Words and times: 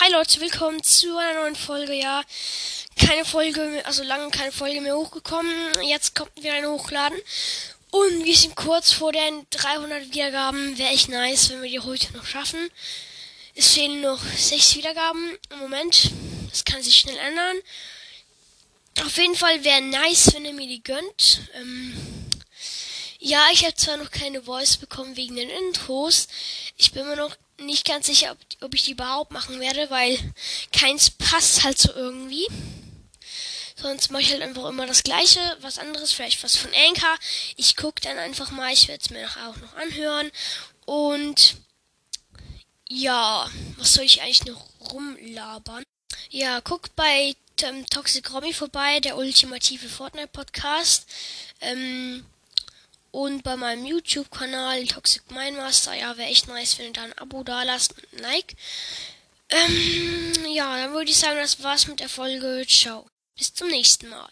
Hi 0.00 0.12
Leute, 0.12 0.40
willkommen 0.40 0.80
zu 0.84 1.18
einer 1.18 1.40
neuen 1.40 1.56
Folge. 1.56 1.92
Ja, 1.92 2.22
keine 2.94 3.24
Folge, 3.24 3.82
also 3.84 4.04
lange 4.04 4.30
keine 4.30 4.52
Folge 4.52 4.80
mehr 4.80 4.96
hochgekommen. 4.96 5.52
Jetzt 5.82 6.14
kommt 6.14 6.30
wieder 6.36 6.52
eine 6.52 6.70
hochladen. 6.70 7.18
Und 7.90 8.24
wir 8.24 8.36
sind 8.36 8.54
kurz 8.54 8.92
vor 8.92 9.10
den 9.10 9.44
300 9.50 10.14
Wiedergaben. 10.14 10.78
Wäre 10.78 10.90
echt 10.90 11.08
nice, 11.08 11.50
wenn 11.50 11.62
wir 11.62 11.68
die 11.68 11.80
heute 11.80 12.12
noch 12.12 12.26
schaffen. 12.26 12.70
Es 13.56 13.74
fehlen 13.74 14.00
noch 14.00 14.22
6 14.22 14.76
Wiedergaben 14.76 15.36
im 15.50 15.58
Moment. 15.58 16.12
Das 16.48 16.64
kann 16.64 16.80
sich 16.80 16.96
schnell 16.96 17.18
ändern. 17.18 17.56
Auf 19.04 19.16
jeden 19.16 19.34
Fall 19.34 19.64
wäre 19.64 19.80
nice, 19.80 20.32
wenn 20.32 20.44
ihr 20.44 20.54
mir 20.54 20.68
die 20.68 20.82
gönnt. 20.82 21.40
Ähm, 21.54 21.96
ja, 23.18 23.44
ich 23.52 23.64
habe 23.64 23.74
zwar 23.74 23.96
noch 23.96 24.12
keine 24.12 24.42
Voice 24.42 24.76
bekommen 24.76 25.16
wegen 25.16 25.34
den 25.34 25.50
Intros. 25.50 26.28
Ich 26.76 26.92
bin 26.92 27.04
mir 27.08 27.16
noch 27.16 27.36
nicht 27.58 27.86
ganz 27.86 28.06
sicher, 28.06 28.32
ob, 28.32 28.38
ob 28.62 28.74
ich 28.74 28.84
die 28.84 28.92
überhaupt 28.92 29.32
machen 29.32 29.60
werde, 29.60 29.90
weil 29.90 30.18
keins 30.72 31.10
passt 31.10 31.64
halt 31.64 31.78
so 31.78 31.92
irgendwie. 31.92 32.46
Sonst 33.80 34.10
mache 34.10 34.22
ich 34.22 34.32
halt 34.32 34.42
einfach 34.42 34.64
immer 34.68 34.86
das 34.86 35.04
gleiche, 35.04 35.40
was 35.60 35.78
anderes, 35.78 36.12
vielleicht 36.12 36.42
was 36.42 36.56
von 36.56 36.70
Anchor. 36.88 37.16
Ich 37.56 37.76
gucke 37.76 38.00
dann 38.00 38.18
einfach 38.18 38.50
mal, 38.50 38.72
ich 38.72 38.88
werde 38.88 39.02
es 39.02 39.10
mir 39.10 39.28
auch 39.46 39.56
noch 39.56 39.74
anhören. 39.76 40.30
Und 40.84 41.56
ja, 42.88 43.48
was 43.76 43.94
soll 43.94 44.04
ich 44.04 44.20
eigentlich 44.22 44.46
noch 44.46 44.68
rumlabern? 44.92 45.84
Ja, 46.30 46.60
guckt 46.60 46.96
bei 46.96 47.36
ähm, 47.62 47.86
Toxic 47.86 48.32
Romy 48.32 48.52
vorbei, 48.52 49.00
der 49.00 49.16
ultimative 49.16 49.88
Fortnite-Podcast. 49.88 51.06
Ähm, 51.60 52.24
und 53.18 53.42
bei 53.42 53.56
meinem 53.56 53.84
YouTube-Kanal 53.84 54.86
Toxic 54.86 55.28
Mindmaster, 55.32 55.92
ja, 55.92 56.16
wäre 56.16 56.28
echt 56.28 56.46
nice, 56.46 56.78
wenn 56.78 56.86
ihr 56.86 56.92
da 56.92 57.02
ein 57.02 57.18
Abo 57.18 57.42
da 57.42 57.64
lasst 57.64 57.92
und 57.98 58.12
ein 58.12 58.22
Like. 58.22 58.54
Ähm, 59.48 60.46
ja, 60.54 60.76
dann 60.76 60.92
würde 60.92 61.10
ich 61.10 61.16
sagen, 61.16 61.36
das 61.36 61.60
war's 61.64 61.88
mit 61.88 61.98
der 61.98 62.08
Folge. 62.08 62.64
Ciao. 62.68 63.10
Bis 63.36 63.52
zum 63.52 63.70
nächsten 63.70 64.08
Mal. 64.08 64.30